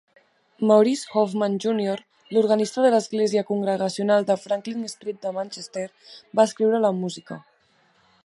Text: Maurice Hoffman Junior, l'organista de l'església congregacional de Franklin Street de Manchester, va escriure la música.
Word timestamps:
Maurice 0.69 1.05
Hoffman 1.17 1.57
Junior, 1.65 1.99
l'organista 2.37 2.85
de 2.85 2.91
l'església 2.95 3.43
congregacional 3.51 4.27
de 4.31 4.39
Franklin 4.47 4.89
Street 4.95 5.19
de 5.27 5.33
Manchester, 5.37 5.87
va 6.41 6.47
escriure 6.53 6.81
la 6.87 6.95
música. 7.05 7.39